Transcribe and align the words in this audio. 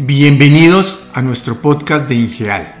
Bienvenidos 0.00 1.08
a 1.12 1.22
nuestro 1.22 1.60
podcast 1.60 2.08
de 2.08 2.14
Ingeal. 2.14 2.72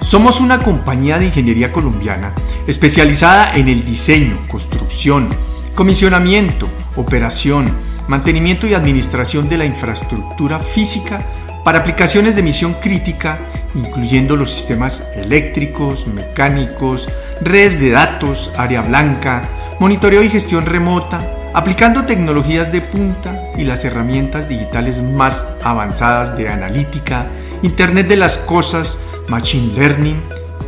Somos 0.00 0.40
una 0.40 0.60
compañía 0.60 1.18
de 1.18 1.26
ingeniería 1.26 1.70
colombiana 1.70 2.34
especializada 2.66 3.54
en 3.56 3.68
el 3.68 3.84
diseño, 3.84 4.38
construcción, 4.50 5.28
comisionamiento, 5.74 6.66
operación, 6.96 7.70
mantenimiento 8.08 8.66
y 8.66 8.72
administración 8.72 9.50
de 9.50 9.58
la 9.58 9.66
infraestructura 9.66 10.60
física 10.60 11.26
para 11.62 11.80
aplicaciones 11.80 12.36
de 12.36 12.42
misión 12.42 12.72
crítica, 12.80 13.38
incluyendo 13.74 14.34
los 14.34 14.50
sistemas 14.50 15.06
eléctricos, 15.14 16.06
mecánicos, 16.06 17.06
redes 17.42 17.78
de 17.78 17.90
datos, 17.90 18.50
área 18.56 18.80
blanca, 18.80 19.46
monitoreo 19.78 20.22
y 20.22 20.30
gestión 20.30 20.64
remota, 20.64 21.41
aplicando 21.54 22.04
tecnologías 22.04 22.72
de 22.72 22.80
punta 22.80 23.50
y 23.56 23.64
las 23.64 23.84
herramientas 23.84 24.48
digitales 24.48 25.02
más 25.02 25.56
avanzadas 25.62 26.36
de 26.36 26.48
analítica, 26.48 27.26
Internet 27.62 28.08
de 28.08 28.16
las 28.16 28.38
Cosas, 28.38 29.00
Machine 29.28 29.72
Learning 29.74 30.20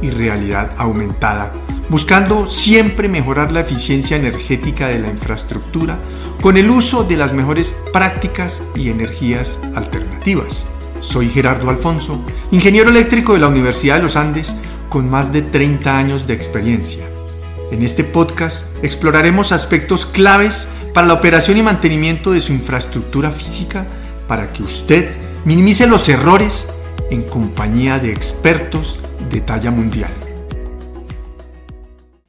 y 0.02 0.10
realidad 0.10 0.72
aumentada, 0.77 1.52
buscando 1.88 2.46
siempre 2.48 3.08
mejorar 3.08 3.50
la 3.50 3.60
eficiencia 3.60 4.16
energética 4.16 4.88
de 4.88 4.98
la 4.98 5.08
infraestructura 5.08 5.98
con 6.41 6.56
el 6.58 6.70
uso 6.70 7.05
de 7.05 7.16
las 7.16 7.32
mejores 7.32 7.82
prácticas 7.92 8.62
y 8.74 8.91
energías 8.91 9.58
alternativas. 9.74 10.66
Soy 11.00 11.30
Gerardo 11.30 11.70
Alfonso, 11.70 12.22
ingeniero 12.50 12.91
eléctrico 12.91 13.32
de 13.34 13.41
la 13.41 13.48
Universidad 13.48 13.96
de 13.96 14.02
los 14.02 14.16
Andes 14.16 14.56
con 14.88 15.10
más 15.10 15.32
de 15.32 15.42
30 15.42 15.96
años 15.96 16.27
de 16.27 16.34
experiencia. 16.34 17.05
En 17.70 17.82
este 17.82 18.05
podcast 18.05 18.66
exploraremos 18.84 19.50
aspectos 19.50 20.06
claves 20.06 20.69
para 20.94 21.08
la 21.08 21.14
operación 21.14 21.58
y 21.58 21.62
mantenimiento 21.62 22.30
de 22.30 22.40
su 22.40 22.52
infraestructura 22.52 23.32
física 23.32 23.84
para 24.28 24.52
que 24.52 24.62
usted 24.62 25.14
minimice 25.44 25.88
los 25.88 26.08
errores 26.08 26.72
en 27.10 27.24
compañía 27.24 27.98
de 27.98 28.12
expertos 28.12 29.00
de 29.28 29.41
talla 29.41 29.72
mundial. 29.72 30.12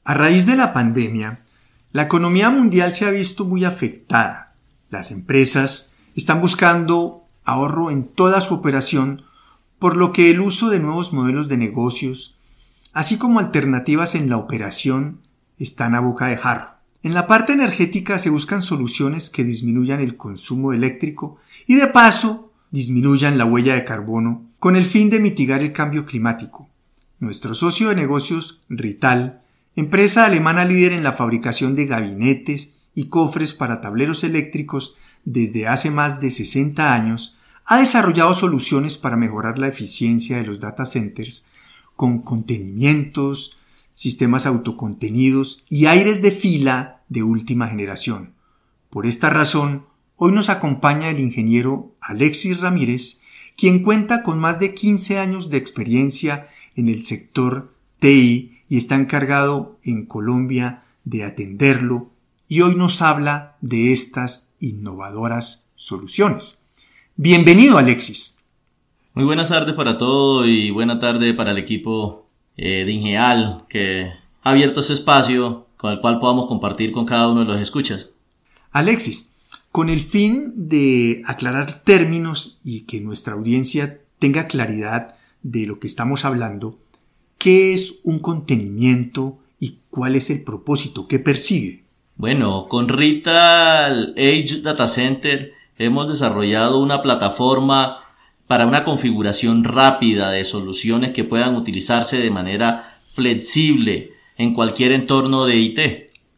A 0.03 0.15
raíz 0.15 0.47
de 0.47 0.55
la 0.55 0.73
pandemia, 0.73 1.45
la 1.91 2.03
economía 2.03 2.49
mundial 2.49 2.93
se 2.93 3.05
ha 3.05 3.11
visto 3.11 3.45
muy 3.45 3.65
afectada. 3.65 4.55
Las 4.89 5.11
empresas 5.11 5.95
están 6.15 6.41
buscando 6.41 7.27
ahorro 7.45 7.91
en 7.91 8.03
toda 8.03 8.41
su 8.41 8.55
operación, 8.55 9.23
por 9.77 9.95
lo 9.95 10.11
que 10.11 10.31
el 10.31 10.41
uso 10.41 10.69
de 10.69 10.79
nuevos 10.79 11.13
modelos 11.13 11.47
de 11.49 11.57
negocios, 11.57 12.39
así 12.93 13.17
como 13.17 13.39
alternativas 13.39 14.15
en 14.15 14.29
la 14.29 14.37
operación, 14.37 15.21
están 15.59 15.93
a 15.93 15.99
boca 15.99 16.27
de 16.27 16.37
jarro. 16.37 16.74
En 17.05 17.13
la 17.13 17.27
parte 17.27 17.53
energética 17.53 18.17
se 18.17 18.31
buscan 18.31 18.63
soluciones 18.63 19.29
que 19.29 19.43
disminuyan 19.43 19.99
el 19.99 20.17
consumo 20.17 20.73
eléctrico 20.73 21.37
y 21.67 21.75
de 21.75 21.85
paso 21.85 22.51
disminuyan 22.71 23.37
la 23.37 23.45
huella 23.45 23.75
de 23.75 23.85
carbono 23.85 24.43
con 24.57 24.75
el 24.75 24.85
fin 24.85 25.11
de 25.11 25.19
mitigar 25.19 25.61
el 25.61 25.71
cambio 25.71 26.07
climático. 26.07 26.67
Nuestro 27.19 27.53
socio 27.53 27.89
de 27.89 27.95
negocios, 27.95 28.61
Rital, 28.69 29.43
empresa 29.75 30.25
alemana 30.25 30.65
líder 30.65 30.93
en 30.93 31.03
la 31.03 31.13
fabricación 31.13 31.75
de 31.75 31.85
gabinetes 31.85 32.77
y 32.95 33.05
cofres 33.09 33.53
para 33.53 33.81
tableros 33.81 34.23
eléctricos 34.23 34.97
desde 35.25 35.67
hace 35.67 35.91
más 35.91 36.21
de 36.21 36.31
60 36.31 36.91
años, 36.91 37.37
ha 37.65 37.77
desarrollado 37.77 38.33
soluciones 38.33 38.97
para 38.97 39.15
mejorar 39.15 39.59
la 39.59 39.67
eficiencia 39.67 40.37
de 40.37 40.47
los 40.47 40.59
data 40.59 40.87
centers 40.87 41.45
con 41.95 42.23
contenimientos, 42.23 43.59
sistemas 43.93 44.47
autocontenidos 44.47 45.65
y 45.69 45.85
aires 45.85 46.23
de 46.23 46.31
fila 46.31 46.94
de 47.09 47.23
última 47.23 47.67
generación. 47.67 48.33
Por 48.89 49.05
esta 49.05 49.29
razón, 49.29 49.85
hoy 50.15 50.31
nos 50.31 50.49
acompaña 50.49 51.09
el 51.09 51.19
ingeniero 51.19 51.95
Alexis 52.01 52.59
Ramírez, 52.59 53.21
quien 53.57 53.83
cuenta 53.83 54.23
con 54.23 54.39
más 54.39 54.59
de 54.59 54.73
15 54.73 55.19
años 55.19 55.49
de 55.49 55.57
experiencia 55.57 56.49
en 56.75 56.89
el 56.89 57.03
sector 57.03 57.73
TI 57.99 58.61
y 58.69 58.77
está 58.77 58.95
encargado 58.95 59.77
en 59.83 60.05
Colombia 60.05 60.83
de 61.03 61.23
atenderlo 61.23 62.09
y 62.47 62.61
hoy 62.61 62.75
nos 62.75 63.01
habla 63.01 63.57
de 63.61 63.91
estas 63.91 64.53
innovadoras 64.59 65.71
soluciones. 65.75 66.67
Bienvenido 67.15 67.77
Alexis. 67.77 68.43
Muy 69.13 69.25
buenas 69.25 69.49
tardes 69.49 69.73
para 69.75 69.97
todos 69.97 70.45
y 70.47 70.71
buena 70.71 70.99
tarde 70.99 71.33
para 71.33 71.51
el 71.51 71.57
equipo 71.57 72.27
eh, 72.57 72.83
de 72.85 72.91
Ingeal 72.91 73.65
que 73.69 74.11
ha 74.43 74.51
abierto 74.51 74.81
ese 74.81 74.93
espacio 74.93 75.64
con 75.77 75.91
el 75.91 75.99
cual 75.99 76.19
podamos 76.19 76.47
compartir 76.47 76.91
con 76.91 77.05
cada 77.05 77.31
uno 77.31 77.41
de 77.41 77.47
los 77.47 77.61
escuchas. 77.61 78.09
Alexis, 78.71 79.35
con 79.71 79.89
el 79.89 79.99
fin 79.99 80.53
de 80.55 81.21
aclarar 81.25 81.83
términos 81.83 82.59
y 82.63 82.81
que 82.81 83.01
nuestra 83.01 83.33
audiencia 83.33 83.99
tenga 84.19 84.47
claridad 84.47 85.15
de 85.43 85.65
lo 85.65 85.79
que 85.79 85.87
estamos 85.87 86.25
hablando, 86.25 86.79
¿qué 87.37 87.73
es 87.73 87.99
un 88.03 88.19
contenimiento 88.19 89.39
y 89.59 89.79
cuál 89.89 90.15
es 90.15 90.29
el 90.29 90.43
propósito 90.43 91.07
que 91.07 91.19
persigue? 91.19 91.83
Bueno, 92.15 92.67
con 92.67 92.87
Rital 92.87 94.13
Edge 94.15 94.61
Data 94.61 94.87
Center 94.87 95.51
hemos 95.77 96.07
desarrollado 96.07 96.79
una 96.79 97.01
plataforma 97.01 97.99
para 98.47 98.65
una 98.65 98.83
configuración 98.83 99.63
rápida 99.63 100.31
de 100.31 100.45
soluciones 100.45 101.11
que 101.11 101.23
puedan 101.23 101.55
utilizarse 101.55 102.17
de 102.17 102.31
manera 102.31 103.01
flexible 103.09 104.14
en 104.37 104.53
cualquier 104.53 104.91
entorno 104.91 105.45
de 105.45 105.57
IT. 105.57 105.79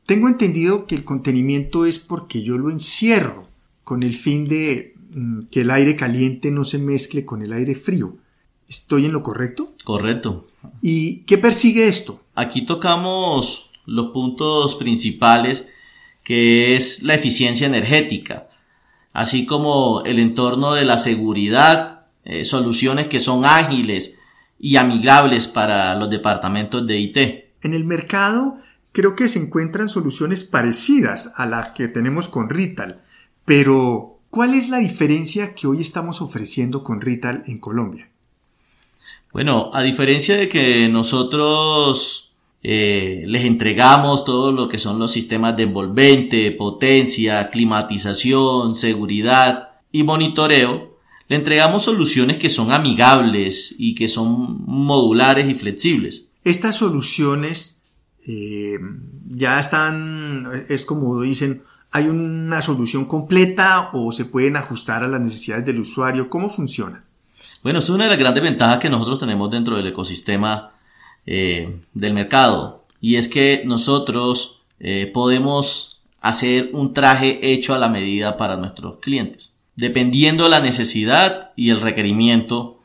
Tengo 0.05 0.27
entendido 0.27 0.87
que 0.87 0.95
el 0.95 1.03
contenimiento 1.03 1.85
es 1.85 1.99
porque 1.99 2.41
yo 2.41 2.57
lo 2.57 2.71
encierro 2.71 3.47
con 3.83 4.03
el 4.03 4.15
fin 4.15 4.47
de 4.47 4.95
mm, 5.11 5.43
que 5.51 5.61
el 5.61 5.71
aire 5.71 5.95
caliente 5.95 6.51
no 6.51 6.63
se 6.63 6.79
mezcle 6.79 7.25
con 7.25 7.41
el 7.41 7.53
aire 7.53 7.75
frío. 7.75 8.17
¿Estoy 8.67 9.05
en 9.05 9.13
lo 9.13 9.23
correcto? 9.23 9.73
Correcto. 9.83 10.47
¿Y 10.81 11.19
qué 11.19 11.37
persigue 11.37 11.87
esto? 11.87 12.21
Aquí 12.35 12.63
tocamos 12.63 13.69
los 13.85 14.11
puntos 14.11 14.75
principales 14.75 15.67
que 16.23 16.75
es 16.75 17.03
la 17.03 17.15
eficiencia 17.15 17.67
energética, 17.67 18.49
así 19.13 19.45
como 19.45 20.03
el 20.05 20.19
entorno 20.19 20.73
de 20.73 20.83
la 20.83 20.97
seguridad 20.97 21.97
eh, 22.25 22.43
soluciones 22.43 23.07
que 23.07 23.21
son 23.21 23.45
ágiles 23.45 24.19
y 24.59 24.75
amigables 24.75 25.47
para 25.47 25.95
los 25.95 26.09
departamentos 26.09 26.85
de 26.85 26.99
IT. 26.99 27.17
En 27.67 27.73
el 27.73 27.83
mercado 27.83 28.59
creo 28.93 29.17
que 29.17 29.27
se 29.27 29.39
encuentran 29.39 29.89
soluciones 29.89 30.45
parecidas 30.45 31.33
a 31.35 31.45
las 31.45 31.71
que 31.73 31.89
tenemos 31.89 32.29
con 32.29 32.49
Rital, 32.49 33.01
pero 33.43 34.19
¿cuál 34.29 34.53
es 34.53 34.69
la 34.69 34.77
diferencia 34.77 35.53
que 35.53 35.67
hoy 35.67 35.81
estamos 35.81 36.21
ofreciendo 36.21 36.81
con 36.81 37.01
Rital 37.01 37.43
en 37.45 37.59
Colombia? 37.59 38.09
Bueno, 39.33 39.69
a 39.73 39.81
diferencia 39.81 40.37
de 40.37 40.47
que 40.47 40.87
nosotros 40.87 42.31
eh, 42.63 43.25
les 43.27 43.43
entregamos 43.43 44.23
todo 44.23 44.53
lo 44.53 44.69
que 44.69 44.77
son 44.77 44.97
los 44.97 45.11
sistemas 45.11 45.57
de 45.57 45.63
envolvente, 45.63 46.53
potencia, 46.53 47.49
climatización, 47.49 48.75
seguridad 48.75 49.71
y 49.91 50.03
monitoreo, 50.03 50.95
le 51.27 51.35
entregamos 51.35 51.83
soluciones 51.83 52.37
que 52.37 52.49
son 52.49 52.71
amigables 52.71 53.75
y 53.77 53.93
que 53.93 54.07
son 54.07 54.63
modulares 54.65 55.49
y 55.49 55.53
flexibles. 55.53 56.27
Estas 56.47 56.77
soluciones 56.77 57.83
eh, 58.25 58.79
ya 59.27 59.59
están, 59.59 60.65
es 60.69 60.85
como 60.85 61.19
dicen, 61.21 61.63
¿hay 61.91 62.07
una 62.07 62.61
solución 62.61 63.05
completa 63.05 63.89
o 63.91 64.13
se 64.13 64.23
pueden 64.23 64.55
ajustar 64.55 65.03
a 65.03 65.09
las 65.09 65.19
necesidades 65.19 65.65
del 65.65 65.81
usuario? 65.81 66.29
¿Cómo 66.29 66.49
funciona? 66.49 67.03
Bueno, 67.63 67.79
es 67.79 67.89
una 67.89 68.05
de 68.05 68.11
las 68.11 68.19
grandes 68.19 68.43
ventajas 68.43 68.79
que 68.79 68.89
nosotros 68.89 69.19
tenemos 69.19 69.51
dentro 69.51 69.75
del 69.75 69.87
ecosistema 69.87 70.71
eh, 71.25 71.81
del 71.93 72.13
mercado 72.13 72.85
y 73.01 73.17
es 73.17 73.27
que 73.27 73.63
nosotros 73.65 74.61
eh, 74.79 75.11
podemos 75.13 76.01
hacer 76.21 76.69
un 76.71 76.93
traje 76.93 77.51
hecho 77.51 77.75
a 77.75 77.77
la 77.77 77.89
medida 77.89 78.37
para 78.37 78.55
nuestros 78.55 78.99
clientes 78.99 79.57
dependiendo 79.77 80.45
de 80.45 80.49
la 80.49 80.59
necesidad 80.59 81.51
y 81.55 81.69
el 81.69 81.79
requerimiento 81.79 82.76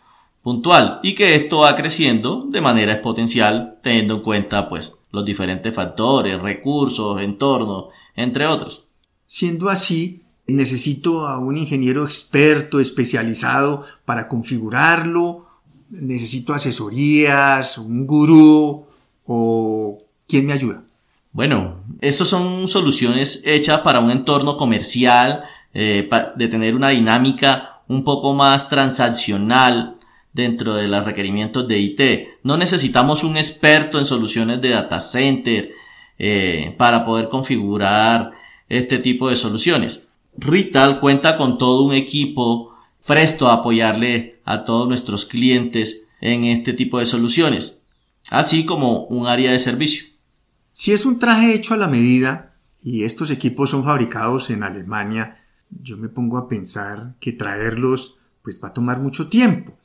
puntual 0.43 1.01
y 1.03 1.15
que 1.15 1.35
esto 1.35 1.61
va 1.61 1.77
creciendo 1.77 2.47
de 2.49 2.61
manera 2.61 2.93
exponencial 2.93 3.79
teniendo 3.83 4.17
en 4.17 4.21
cuenta 4.21 4.69
pues 4.69 4.99
los 5.11 5.25
diferentes 5.25 5.75
factores, 5.75 6.41
recursos, 6.41 7.21
entornos, 7.21 7.87
entre 8.17 8.47
otros. 8.47 8.85
Siendo 9.27 9.69
así, 9.69 10.23
necesito 10.47 11.27
a 11.27 11.39
un 11.39 11.57
ingeniero 11.57 12.05
experto, 12.05 12.81
especializado 12.81 13.85
para 14.05 14.29
configurarlo, 14.29 15.47
necesito 15.91 16.55
asesorías, 16.55 17.79
un 17.79 18.07
gurú 18.07 18.87
o 19.27 19.99
quién 20.27 20.47
me 20.47 20.55
ayuda. 20.55 20.83
Bueno, 21.33 21.83
estas 22.01 22.29
son 22.29 22.69
soluciones 22.69 23.43
hechas 23.47 23.81
para 23.81 24.01
un 24.01 24.11
entorno 24.11 24.57
comercial 24.57 25.45
eh, 25.73 26.09
de 26.37 26.49
tener 26.49 26.75
una 26.75 26.91
dinámica 26.91 27.81
un 27.89 28.05
poco 28.05 28.35
más 28.35 28.69
transaccional 28.69 29.99
dentro 30.33 30.75
de 30.75 30.89
los 30.89 31.05
requerimientos 31.05 31.69
de 31.69 31.79
IT. 31.79 32.01
No 32.43 32.57
necesitamos 32.57 33.25
un 33.25 33.37
experto 33.37 33.99
en 33.99 34.07
soluciones 34.07 34.61
de 34.61 34.71
data 34.71 35.01
center 35.01 35.73
eh, 36.19 36.75
para 36.79 37.05
poder 37.05 37.29
configurar 37.29 38.33
este 38.69 38.99
tipo 38.99 39.29
de 39.29 39.37
soluciones. 39.37 40.09
Rital 40.37 41.01
cuenta 41.01 41.37
con 41.37 41.59
todo 41.59 41.83
un 41.83 41.93
equipo 41.93 42.75
presto 43.07 43.49
a 43.49 43.55
apoyarle 43.55 44.41
a 44.45 44.65
todos 44.65 44.89
nuestros 44.89 45.27
clientes 45.27 46.07
en 46.21 46.45
este 46.45 46.73
tipo 46.73 46.99
de 46.99 47.07
soluciones, 47.07 47.85
así 48.31 48.65
como 48.65 49.05
un 49.07 49.27
área 49.27 49.51
de 49.51 49.59
servicio. 49.59 50.05
Si 50.71 50.93
es 50.93 51.05
un 51.05 51.19
traje 51.19 51.55
hecho 51.55 51.75
a 51.75 51.77
la 51.77 51.89
medida 51.89 52.55
y 52.83 53.05
estos 53.05 53.31
equipos 53.31 53.71
son 53.71 53.85
fabricados 53.85 54.51
en 54.51 54.63
Alemania, 54.63 55.45
yo 55.69 55.97
me 55.97 56.09
pongo 56.09 56.39
a 56.39 56.49
pensar 56.49 57.15
que 57.21 57.33
traerlos 57.33 58.19
pues 58.43 58.61
va 58.63 58.69
a 58.69 58.73
tomar 58.73 59.01
mucho 59.01 59.29
tiempo. 59.29 59.77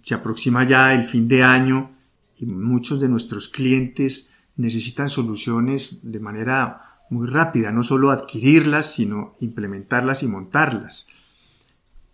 Se 0.00 0.14
aproxima 0.14 0.64
ya 0.64 0.94
el 0.94 1.04
fin 1.04 1.28
de 1.28 1.42
año 1.42 1.90
y 2.38 2.46
muchos 2.46 3.00
de 3.00 3.08
nuestros 3.08 3.48
clientes 3.48 4.32
necesitan 4.56 5.08
soluciones 5.08 6.00
de 6.02 6.20
manera 6.20 7.00
muy 7.10 7.28
rápida, 7.28 7.72
no 7.72 7.82
solo 7.82 8.10
adquirirlas, 8.10 8.92
sino 8.94 9.34
implementarlas 9.40 10.22
y 10.22 10.28
montarlas. 10.28 11.12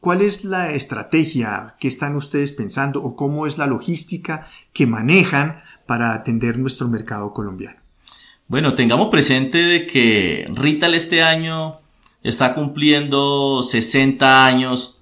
¿Cuál 0.00 0.20
es 0.20 0.44
la 0.44 0.72
estrategia 0.72 1.76
que 1.78 1.88
están 1.88 2.16
ustedes 2.16 2.52
pensando 2.52 3.02
o 3.02 3.14
cómo 3.14 3.46
es 3.46 3.56
la 3.56 3.66
logística 3.66 4.49
que 4.72 4.87
manejan 4.87 5.62
para 5.87 6.14
atender 6.14 6.58
nuestro 6.58 6.88
mercado 6.88 7.32
colombiano? 7.32 7.81
Bueno, 8.49 8.75
tengamos 8.75 9.08
presente 9.08 9.58
de 9.58 9.87
que 9.87 10.50
Rital 10.54 10.94
este 10.94 11.22
año 11.22 11.78
está 12.22 12.54
cumpliendo 12.54 13.62
60 13.62 14.44
años 14.44 15.00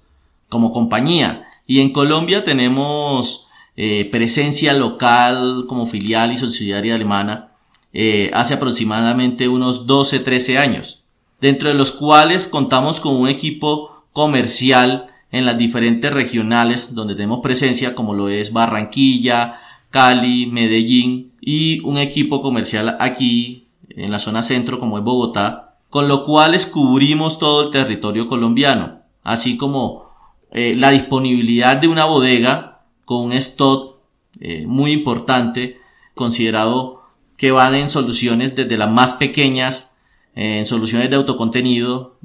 como 0.49 0.71
compañía 0.71 1.47
y 1.71 1.79
en 1.79 1.93
Colombia 1.93 2.43
tenemos 2.43 3.47
eh, 3.77 4.03
presencia 4.11 4.73
local 4.73 5.63
como 5.69 5.87
filial 5.87 6.33
y 6.33 6.37
subsidiaria 6.37 6.95
alemana 6.95 7.53
eh, 7.93 8.29
hace 8.33 8.55
aproximadamente 8.55 9.47
unos 9.47 9.87
12-13 9.87 10.57
años, 10.57 11.05
dentro 11.39 11.69
de 11.69 11.75
los 11.75 11.93
cuales 11.93 12.49
contamos 12.49 12.99
con 12.99 13.15
un 13.15 13.29
equipo 13.29 14.03
comercial 14.11 15.07
en 15.31 15.45
las 15.45 15.57
diferentes 15.57 16.11
regionales 16.11 16.93
donde 16.93 17.15
tenemos 17.15 17.39
presencia 17.41 17.95
como 17.95 18.15
lo 18.15 18.27
es 18.27 18.51
Barranquilla, 18.51 19.61
Cali, 19.91 20.47
Medellín 20.47 21.31
y 21.39 21.79
un 21.85 21.97
equipo 21.99 22.41
comercial 22.41 22.97
aquí 22.99 23.67
en 23.87 24.11
la 24.11 24.19
zona 24.19 24.43
centro 24.43 24.77
como 24.77 24.97
es 24.97 25.05
Bogotá, 25.05 25.77
con 25.89 26.09
lo 26.09 26.25
cual 26.25 26.53
cubrimos 26.69 27.39
todo 27.39 27.63
el 27.63 27.69
territorio 27.69 28.27
colombiano, 28.27 29.03
así 29.23 29.55
como 29.55 30.10
eh, 30.51 30.75
la 30.77 30.91
disponibilidad 30.91 31.77
de 31.77 31.87
una 31.87 32.05
bodega 32.05 32.81
con 33.05 33.25
un 33.25 33.33
stock 33.33 33.97
eh, 34.39 34.65
muy 34.67 34.91
importante, 34.91 35.79
considerado 36.13 37.01
que 37.37 37.51
van 37.51 37.75
en 37.75 37.89
soluciones 37.89 38.55
desde 38.55 38.77
las 38.77 38.91
más 38.91 39.13
pequeñas, 39.13 39.95
en 40.35 40.65
soluciones 40.65 41.09
de 41.09 41.15
autocontenido, 41.15 42.17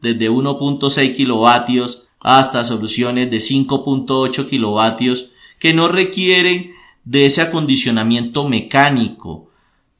desde 0.00 0.30
1.6 0.30 1.14
kilovatios 1.14 2.08
hasta 2.20 2.64
soluciones 2.64 3.30
de 3.30 3.36
5.8 3.38 4.48
kilovatios 4.48 5.32
que 5.58 5.74
no 5.74 5.88
requieren 5.88 6.72
de 7.04 7.26
ese 7.26 7.42
acondicionamiento 7.42 8.48
mecánico 8.48 9.50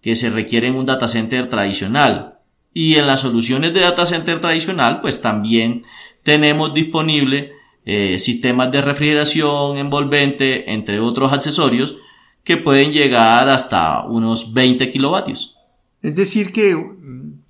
que 0.01 0.15
se 0.15 0.31
requiere 0.31 0.69
en 0.69 0.75
un 0.75 0.87
data 0.87 1.09
center 1.09 1.49
tradicional. 1.49 2.39
Y 2.73 2.97
en 2.97 3.07
las 3.07 3.21
soluciones 3.21 3.73
de 3.73 3.81
data 3.81 4.05
center 4.05 4.41
tradicional, 4.41 5.01
pues 5.01 5.23
también 5.23 5.85
tenemos 6.23 6.75
disponible 6.75 7.53
eh, 7.87 8.19
sistemas 8.19 8.73
de 8.73 8.83
refrigeración 8.83 9.79
envolvente, 9.79 10.73
entre 10.73 11.01
otros 11.01 11.33
accesorios, 11.33 11.97
que 12.43 12.57
pueden 12.57 12.93
llegar 12.93 13.49
hasta 13.49 14.05
unos 14.05 14.53
20 14.53 14.91
kilovatios. 14.91 15.59
Es 16.03 16.15
decir, 16.15 16.53
que 16.53 16.77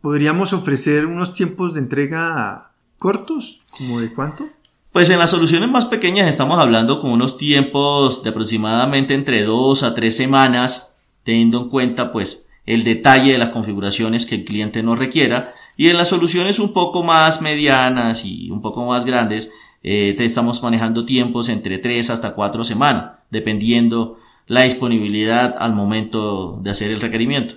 podríamos 0.01 0.53
ofrecer 0.53 1.07
unos 1.07 1.35
tiempos 1.35 1.75
de 1.75 1.81
entrega 1.81 2.71
cortos, 2.99 3.63
¿como 3.77 4.01
de 4.01 4.13
cuánto? 4.13 4.47
Pues 4.93 5.11
en 5.11 5.19
las 5.19 5.31
soluciones 5.31 5.69
más 5.69 5.87
pequeñas 5.87 6.29
estamos 6.29 6.61
hablando 6.61 7.01
con 7.01 7.11
unos 7.11 7.37
tiempos 7.37 8.23
de 8.23 8.31
aproximadamente 8.31 9.15
entre 9.15 9.43
2 9.43 9.83
a 9.83 9.95
3 9.95 10.17
semanas, 10.17 11.01
teniendo 11.25 11.63
en 11.63 11.69
cuenta 11.69 12.13
pues 12.13 12.49
el 12.65 12.85
detalle 12.85 13.33
de 13.33 13.39
las 13.39 13.49
configuraciones 13.49 14.25
que 14.25 14.37
el 14.37 14.45
cliente 14.45 14.85
nos 14.85 14.99
requiera. 14.99 15.53
Y 15.77 15.89
en 15.89 15.97
las 15.97 16.09
soluciones 16.09 16.61
un 16.61 16.73
poco 16.73 17.03
más 17.03 17.43
medianas 17.43 18.25
y 18.25 18.51
un 18.51 18.63
poco 18.63 18.87
más 18.87 19.05
grandes, 19.05 19.51
eh, 19.85 20.17
estamos 20.19 20.63
manejando 20.63 21.05
tiempos 21.05 21.51
entre 21.51 21.79
3 21.79 22.09
hasta 22.09 22.35
4 22.35 22.65
semanas, 22.65 23.19
dependiendo 23.31 24.19
la 24.47 24.63
disponibilidad 24.63 25.55
al 25.59 25.75
momento 25.75 26.59
de 26.63 26.71
hacer 26.71 26.91
el 26.91 27.03
requerimiento. 27.03 27.57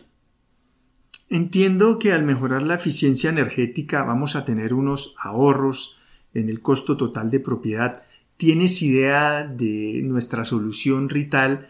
Entiendo 1.29 1.99
que 1.99 2.11
al 2.11 2.23
mejorar 2.23 2.63
la 2.63 2.75
eficiencia 2.75 3.29
energética 3.29 4.03
vamos 4.03 4.35
a 4.35 4.45
tener 4.45 4.73
unos 4.73 5.15
ahorros 5.21 5.99
en 6.33 6.49
el 6.49 6.61
costo 6.61 6.97
total 6.97 7.31
de 7.31 7.39
propiedad. 7.39 8.03
¿Tienes 8.35 8.81
idea 8.81 9.43
de 9.43 10.01
nuestra 10.03 10.45
solución 10.45 11.09
Rital? 11.09 11.69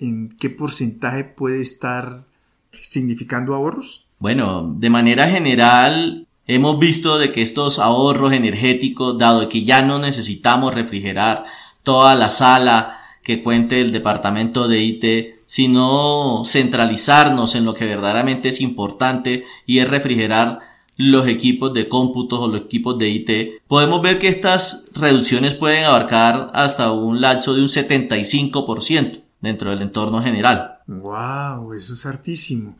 ¿En 0.00 0.28
qué 0.38 0.50
porcentaje 0.50 1.24
puede 1.24 1.60
estar 1.60 2.24
significando 2.72 3.54
ahorros? 3.54 4.08
Bueno, 4.18 4.74
de 4.78 4.90
manera 4.90 5.28
general 5.28 6.26
hemos 6.46 6.78
visto 6.78 7.18
de 7.18 7.32
que 7.32 7.42
estos 7.42 7.78
ahorros 7.78 8.32
energéticos, 8.32 9.18
dado 9.18 9.48
que 9.48 9.64
ya 9.64 9.82
no 9.82 9.98
necesitamos 9.98 10.74
refrigerar 10.74 11.44
toda 11.82 12.14
la 12.14 12.30
sala 12.30 13.00
que 13.22 13.42
cuente 13.42 13.80
el 13.80 13.92
departamento 13.92 14.68
de 14.68 14.82
IT, 14.82 15.34
sino 15.46 16.42
centralizarnos 16.44 17.54
en 17.54 17.64
lo 17.64 17.74
que 17.74 17.84
verdaderamente 17.86 18.48
es 18.48 18.60
importante 18.60 19.44
y 19.66 19.78
es 19.78 19.88
refrigerar 19.88 20.60
los 20.96 21.26
equipos 21.26 21.72
de 21.74 21.88
cómputos 21.88 22.38
o 22.38 22.48
los 22.48 22.62
equipos 22.62 22.98
de 22.98 23.08
IT, 23.08 23.62
podemos 23.66 24.00
ver 24.00 24.18
que 24.18 24.28
estas 24.28 24.90
reducciones 24.94 25.54
pueden 25.54 25.84
abarcar 25.84 26.50
hasta 26.54 26.92
un 26.92 27.20
lapso 27.20 27.54
de 27.54 27.62
un 27.62 27.68
75% 27.68 29.22
dentro 29.40 29.70
del 29.70 29.82
entorno 29.82 30.22
general. 30.22 30.78
¡Wow! 30.86 31.72
Eso 31.74 31.94
es 31.94 32.06
hartísimo. 32.06 32.76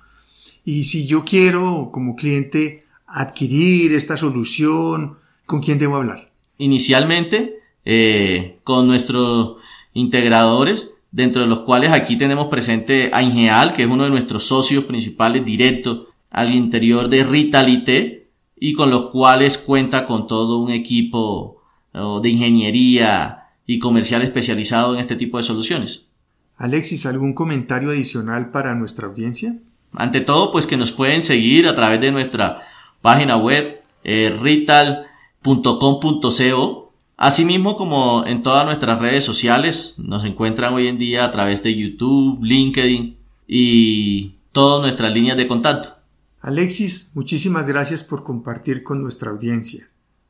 Y 0.65 0.85
si 0.85 1.07
yo 1.07 1.25
quiero 1.25 1.91
como 1.93 2.15
cliente 2.15 2.84
adquirir 3.15 3.95
esta 3.95 4.17
solución, 4.17 5.19
¿con 5.47 5.63
quién 5.63 5.79
debo 5.79 5.97
hablar? 5.97 6.33
Inicialmente, 6.59 7.61
eh, 7.85 8.59
con 8.65 8.89
nuestros 8.89 9.59
integradores, 9.93 10.91
dentro 11.13 11.43
de 11.43 11.47
los 11.47 11.61
cuales 11.61 11.93
aquí 11.93 12.17
tenemos 12.17 12.49
presente 12.49 13.11
a 13.13 13.23
Ingeal, 13.23 13.73
que 13.73 13.85
es 13.85 13.89
uno 13.89 14.03
de 14.03 14.11
nuestros 14.11 14.45
socios 14.45 14.85
principales 14.85 15.45
directos 15.45 16.09
al 16.31 16.53
interior 16.53 17.09
de 17.09 17.23
Ritalite 17.23 18.27
y 18.59 18.73
con 18.73 18.91
los 18.91 19.11
cuales 19.11 19.59
cuenta 19.59 20.07
con 20.07 20.27
todo 20.27 20.59
un 20.59 20.73
equipo 20.73 21.63
de 21.93 22.29
ingeniería 22.29 23.45
y 23.65 23.79
comercial 23.79 24.23
especializado 24.23 24.95
en 24.95 25.01
este 25.01 25.15
tipo 25.15 25.37
de 25.37 25.45
soluciones. 25.45 26.09
Alexis, 26.57 27.07
¿algún 27.07 27.33
comentario 27.33 27.91
adicional 27.91 28.51
para 28.51 28.75
nuestra 28.75 29.07
audiencia? 29.07 29.57
Ante 29.93 30.21
todo, 30.21 30.51
pues 30.51 30.67
que 30.67 30.77
nos 30.77 30.91
pueden 30.91 31.23
seguir 31.23 31.69
a 31.69 31.77
través 31.77 32.01
de 32.01 32.11
nuestra 32.11 32.63
página 33.05 33.37
web 33.37 33.81
eh, 34.03 34.37
rital.com.co. 34.41 36.93
Asimismo, 37.19 37.77
como 37.77 38.25
en 38.27 38.43
todas 38.43 38.65
nuestras 38.65 38.99
redes 38.99 39.23
sociales, 39.23 39.97
nos 39.99 40.25
encuentran 40.25 40.73
hoy 40.73 40.89
en 40.89 40.97
día 40.97 41.27
a 41.27 41.31
través 41.31 41.63
de 41.63 41.77
YouTube, 41.77 42.43
LinkedIn 42.43 43.19
y 43.47 44.37
todas 44.53 44.81
nuestras 44.81 45.13
líneas 45.13 45.37
de 45.37 45.47
contacto. 45.47 45.99
Alexis, 46.41 47.11
muchísimas 47.15 47.69
gracias 47.69 48.05
por 48.05 48.25
compartir 48.25 48.83
con 48.83 49.03
nuestra 49.03 49.31
audiencia. 49.31 49.87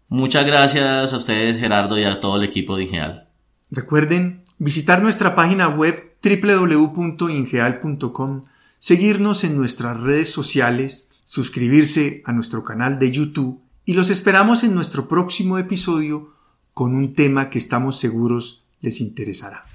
Muchas 0.09 0.45
gracias 0.45 1.13
a 1.13 1.17
ustedes, 1.17 1.61
Gerardo, 1.61 1.97
y 1.97 2.03
a 2.03 2.19
todo 2.19 2.39
el 2.39 2.43
equipo 2.43 2.77
de 2.77 2.83
Ingeal. 2.85 3.29
Recuerden 3.71 4.43
visitar 4.59 5.01
nuestra 5.01 5.37
página 5.37 5.69
web 5.69 6.17
www.ingeal.com, 6.25 8.41
seguirnos 8.81 9.45
en 9.45 9.57
nuestras 9.57 10.01
redes 10.01 10.33
sociales, 10.33 11.14
suscribirse 11.25 12.23
a 12.25 12.33
nuestro 12.33 12.63
canal 12.63 12.99
de 12.99 13.11
YouTube 13.11 13.61
y 13.85 13.95
los 13.95 14.11
esperamos 14.11 14.63
en 14.63 14.75
nuestro 14.75 15.09
próximo 15.09 15.59
episodio 15.59 16.33
con 16.73 16.95
un 16.95 17.15
tema 17.15 17.51
que 17.51 17.59
estamos 17.59 17.99
seguros 17.99 18.65
les 18.81 19.01
interesará. 19.01 19.74